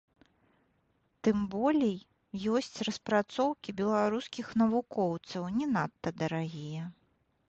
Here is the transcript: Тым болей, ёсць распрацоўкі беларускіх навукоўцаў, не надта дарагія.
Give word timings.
Тым 1.25 1.37
болей, 1.55 1.91
ёсць 2.55 2.79
распрацоўкі 2.87 3.75
беларускіх 3.81 4.45
навукоўцаў, 4.63 5.41
не 5.59 5.67
надта 5.75 6.09
дарагія. 6.23 6.83